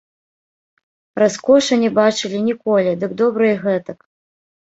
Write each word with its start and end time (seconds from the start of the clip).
Раскошы 1.23 1.73
не 1.83 1.91
бачылі 1.99 2.39
ніколі, 2.47 2.91
дык 3.03 3.11
добра 3.23 3.45
і 3.53 3.59
гэтак. 3.67 3.99